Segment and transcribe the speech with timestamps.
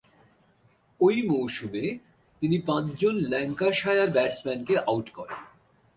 [1.01, 1.85] ঐ মৌসুমে
[2.41, 5.39] তিনি পাঁচজন ল্যাঙ্কাশায়ার ব্যাটসম্যানকে আউট করেন।